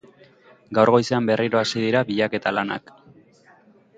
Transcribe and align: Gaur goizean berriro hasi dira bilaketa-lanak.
Gaur 0.77 0.91
goizean 0.95 1.27
berriro 1.31 1.59
hasi 1.61 1.83
dira 1.85 2.03
bilaketa-lanak. 2.09 2.93